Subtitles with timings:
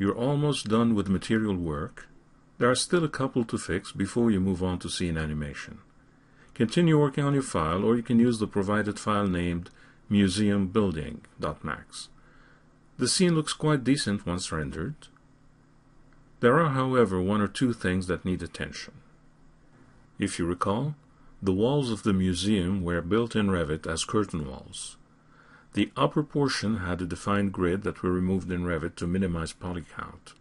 [0.00, 2.08] You're almost done with material work.
[2.56, 5.80] There are still a couple to fix before you move on to scene animation.
[6.54, 9.68] Continue working on your file or you can use the provided file named
[10.10, 12.08] museumbuilding.max.
[12.96, 14.94] The scene looks quite decent once rendered.
[16.40, 18.94] There are, however, one or two things that need attention.
[20.18, 20.94] If you recall,
[21.42, 24.96] the walls of the museum were built in Revit as curtain walls.
[25.74, 29.84] The upper portion had a defined grid that we removed in Revit to minimize poly
[29.96, 30.34] count.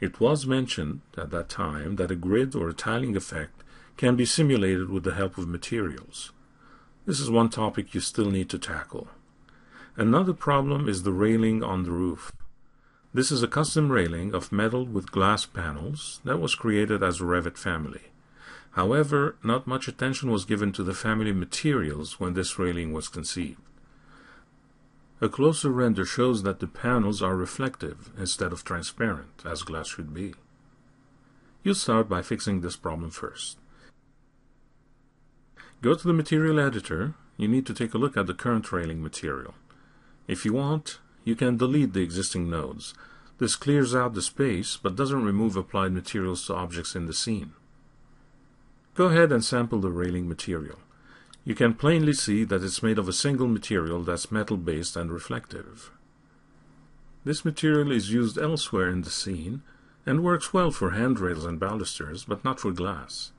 [0.00, 3.62] It was mentioned at that time that a grid or a tiling effect
[3.98, 6.32] can be simulated with the help of materials.
[7.04, 9.08] This is one topic you still need to tackle.
[9.96, 12.32] Another problem is the railing on the roof.
[13.12, 17.24] This is a custom railing of metal with glass panels that was created as a
[17.24, 18.12] Revit family.
[18.70, 23.60] However, not much attention was given to the family materials when this railing was conceived.
[25.22, 30.12] A closer render shows that the panels are reflective instead of transparent, as glass should
[30.12, 30.34] be.
[31.62, 33.56] You start by fixing this problem first.
[35.80, 37.14] Go to the material editor.
[37.36, 39.54] You need to take a look at the current railing material.
[40.26, 42.92] If you want, you can delete the existing nodes.
[43.38, 47.52] This clears out the space, but doesn't remove applied materials to objects in the scene.
[48.96, 50.80] Go ahead and sample the railing material.
[51.44, 55.90] You can plainly see that it's made of a single material that's metal-based and reflective.
[57.24, 59.62] This material is used elsewhere in the scene
[60.06, 63.32] and works well for handrails and balusters, but not for glass.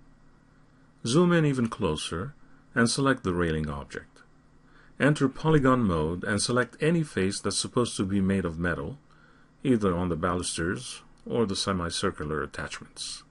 [1.06, 2.34] Zoom in even closer
[2.76, 4.22] and select the railing object.
[5.00, 8.98] Enter polygon mode and select any face that's supposed to be made of metal,
[9.64, 13.24] either on the balusters or the semicircular attachments.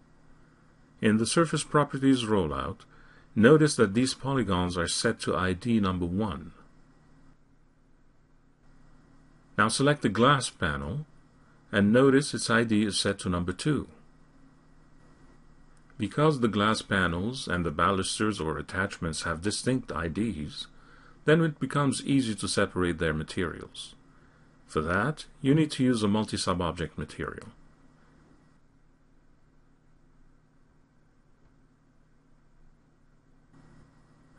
[1.01, 2.81] In the Surface Properties rollout,
[3.35, 6.53] notice that these polygons are set to ID number 1.
[9.59, 11.07] Now select the glass panel
[11.71, 13.89] and notice its ID is set to number 2.
[15.99, 20.67] Because the glass panels and the balusters or attachments have distinct IDs,
[21.25, 23.95] then it becomes easy to separate their materials.
[24.67, 27.49] For that, you need to use a multi-sub-object material.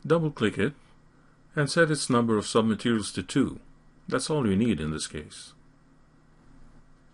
[0.06, 0.74] Double-click it
[1.56, 3.58] and set its number of submaterials to 2.
[4.08, 5.52] That's all you need in this case.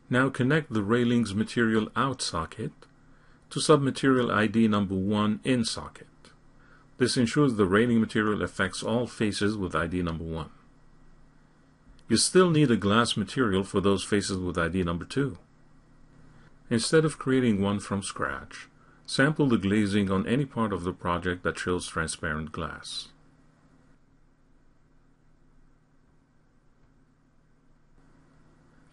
[0.09, 2.73] Now connect the railings material out socket
[3.51, 6.07] to submaterial ID number 1 in socket.
[6.99, 10.51] This ensures the railing material affects all faces with ID number 1.
[12.09, 15.39] You still need a glass material for those faces with ID number 2.
[16.69, 18.69] Instead of creating one from scratch,
[19.11, 23.09] Sample the glazing on any part of the project that shows transparent glass.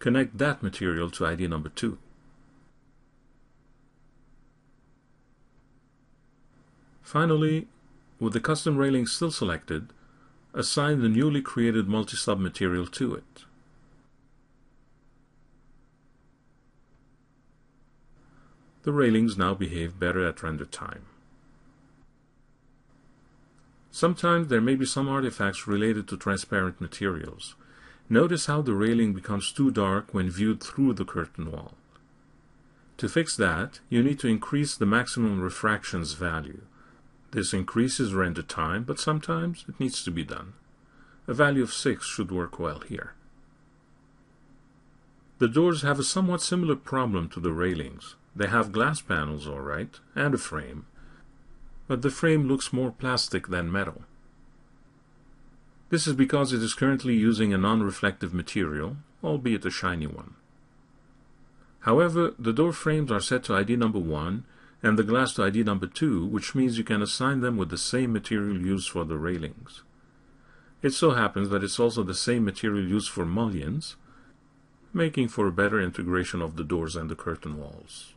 [0.00, 1.98] Connect that material to ID number 2.
[7.00, 7.68] Finally,
[8.18, 9.92] with the custom railing still selected,
[10.52, 13.44] assign the newly created multi-sub material to it.
[18.88, 21.02] The railings now behave better at render time.
[23.90, 27.54] Sometimes there may be some artifacts related to transparent materials.
[28.08, 31.74] Notice how the railing becomes too dark when viewed through the curtain wall.
[32.96, 36.62] To fix that, you need to increase the maximum refractions value.
[37.32, 40.54] This increases render time, but sometimes it needs to be done.
[41.26, 43.12] A value of 6 should work well here.
[45.40, 48.16] The doors have a somewhat similar problem to the railings.
[48.38, 50.86] They have glass panels, all right, and a frame,
[51.88, 54.02] but the frame looks more plastic than metal.
[55.90, 60.34] This is because it is currently using a non-reflective material, albeit a shiny one.
[61.80, 64.44] However, the door frames are set to ID number 1
[64.84, 67.76] and the glass to ID number 2, which means you can assign them with the
[67.76, 69.82] same material used for the railings.
[70.80, 73.96] It so happens that it's also the same material used for mullions,
[74.92, 78.14] making for a better integration of the doors and the curtain walls.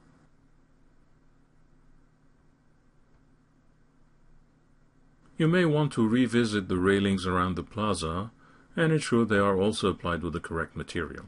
[5.42, 8.30] You may want to revisit the railings around the plaza
[8.76, 11.26] and ensure they are also applied with the correct material.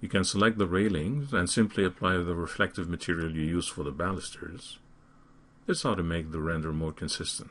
[0.00, 3.90] You can select the railings and simply apply the reflective material you use for the
[3.90, 4.78] balusters.
[5.66, 7.50] This ought to make the render more consistent.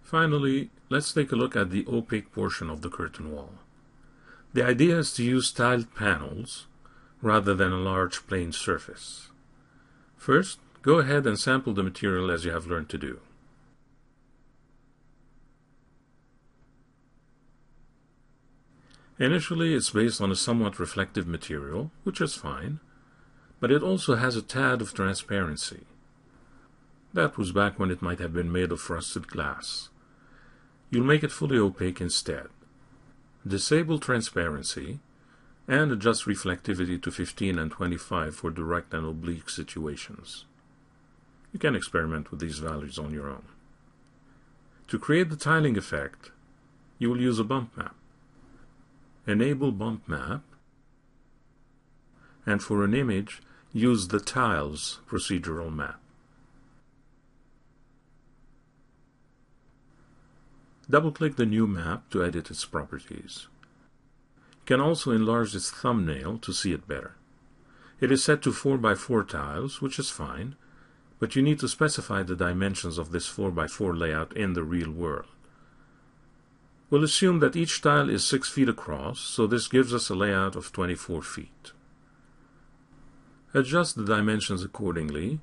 [0.00, 3.54] Finally, let's take a look at the opaque portion of the curtain wall.
[4.54, 6.66] The idea is to use tiled panels
[7.22, 9.28] rather than a large plain surface.
[10.16, 13.20] First, go ahead and sample the material as you have learned to do.
[19.18, 22.80] Initially, it's based on a somewhat reflective material, which is fine,
[23.60, 25.84] but it also has a tad of transparency.
[27.14, 29.90] That was back when it might have been made of rusted glass.
[30.90, 32.48] You'll make it fully opaque instead.
[33.46, 35.00] Disable transparency
[35.66, 40.44] and adjust reflectivity to 15 and 25 for direct and oblique situations.
[41.52, 43.44] You can experiment with these values on your own.
[44.88, 46.30] To create the tiling effect,
[46.98, 47.94] you will use a bump map.
[49.26, 50.42] Enable bump map,
[52.44, 53.40] and for an image,
[53.72, 56.01] use the tiles procedural map.
[60.90, 63.46] Double-click the new map to edit its properties.
[64.52, 67.16] You can also enlarge its thumbnail to see it better.
[68.00, 70.56] It is set to 4x4 tiles, which is fine,
[71.20, 75.26] but you need to specify the dimensions of this 4x4 layout in the real world.
[76.90, 80.56] We'll assume that each tile is 6 feet across, so this gives us a layout
[80.56, 81.72] of 24 feet.
[83.54, 85.40] Adjust the dimensions accordingly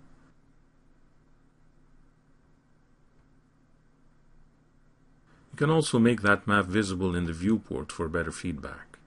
[5.60, 8.98] can also make that map visible in the viewport for better feedback.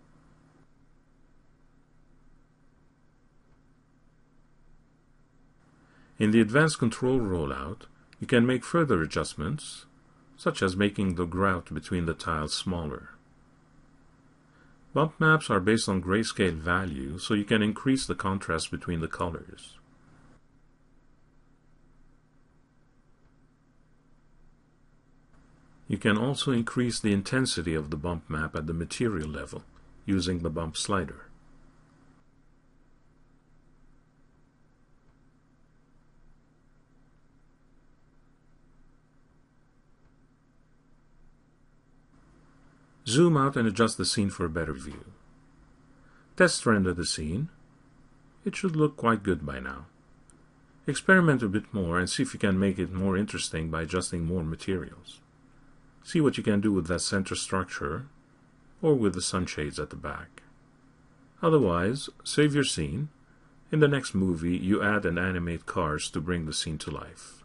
[6.18, 7.86] In the advanced control rollout,
[8.20, 9.86] you can make further adjustments,
[10.36, 13.08] such as making the grout between the tiles smaller.
[14.92, 19.08] Bump maps are based on grayscale value, so you can increase the contrast between the
[19.08, 19.78] colors.
[25.92, 29.62] You can also increase the intensity of the bump map at the material level
[30.06, 31.26] using the bump slider.
[43.06, 45.04] Zoom out and adjust the scene for a better view.
[46.38, 47.50] Test render the scene.
[48.46, 49.84] It should look quite good by now.
[50.86, 54.24] Experiment a bit more and see if you can make it more interesting by adjusting
[54.24, 55.20] more materials.
[56.04, 58.06] See what you can do with that center structure
[58.80, 60.42] or with the sunshades at the back.
[61.42, 63.08] Otherwise, save your scene.
[63.70, 67.41] In the next movie, you add and animate cars to bring the scene to life.